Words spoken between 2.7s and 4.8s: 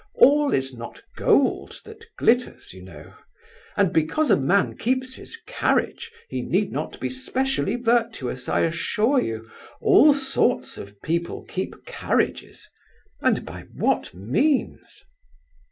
you know; and because a man